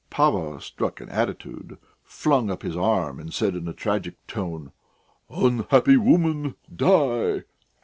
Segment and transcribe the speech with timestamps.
[0.09, 4.71] Pava struck an attitude, flung up his arm, and said in a tragic tone:
[5.29, 7.43] "Unhappy woman, die!"